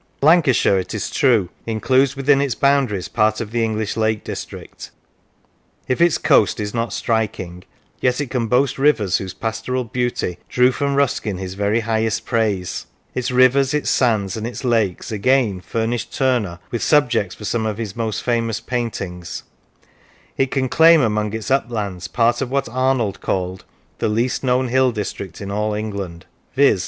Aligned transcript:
Lancashire, 0.23 0.79
it 0.79 0.95
is 0.95 1.11
true, 1.11 1.47
includes 1.67 2.15
within 2.15 2.41
its 2.41 2.55
boundaries 2.55 3.07
part 3.07 3.39
of 3.39 3.51
the 3.51 3.63
English 3.63 3.95
Lake 3.95 4.23
District; 4.23 4.89
if 5.87 6.01
its 6.01 6.17
coast 6.17 6.59
is 6.59 6.73
not 6.73 6.91
striking, 6.91 7.63
yet 7.99 8.19
it 8.19 8.31
can 8.31 8.47
boast 8.47 8.79
rivers 8.79 9.17
whose 9.17 9.35
pastoral 9.35 9.83
beauty 9.83 10.39
drew 10.49 10.71
from 10.71 10.95
Ruskin 10.95 11.37
his 11.37 11.53
very 11.53 11.81
highest 11.81 12.25
praise; 12.25 12.87
its 13.13 13.29
rivers, 13.29 13.75
its 13.75 13.91
sands, 13.91 14.35
and 14.35 14.47
its 14.47 14.63
lakes, 14.63 15.11
again, 15.11 15.61
furnished 15.61 16.11
Turner 16.11 16.57
with 16.71 16.81
subjects 16.81 17.35
for 17.35 17.45
some 17.45 17.67
of 17.67 17.77
his 17.77 17.95
most 17.95 18.23
famous 18.23 18.59
paintings; 18.59 19.43
it 20.35 20.49
can 20.49 20.67
claim 20.67 21.01
among 21.01 21.31
its 21.33 21.51
uplands 21.51 22.07
part 22.07 22.41
of 22.41 22.49
what 22.49 22.67
Arnold 22.67 23.21
called" 23.21 23.65
the 23.99 24.09
least 24.09 24.43
known 24.43 24.69
hill 24.69 24.91
district 24.91 25.39
in 25.41 25.51
all 25.51 25.75
England" 25.75 26.25
viz. 26.55 26.79